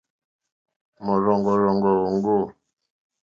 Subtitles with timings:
[1.05, 2.39] Mɔ̀rzɔ̀ŋɡɔ̀rzɔ̀ŋɡɔ̀ òŋɡô.